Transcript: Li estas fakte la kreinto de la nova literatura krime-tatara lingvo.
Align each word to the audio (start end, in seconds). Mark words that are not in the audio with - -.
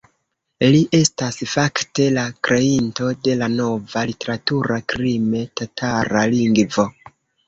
Li 0.75 0.77
estas 0.99 1.35
fakte 1.49 2.07
la 2.15 2.23
kreinto 2.47 3.09
de 3.27 3.35
la 3.41 3.49
nova 3.57 4.03
literatura 4.13 4.79
krime-tatara 4.95 6.25
lingvo. 6.33 6.87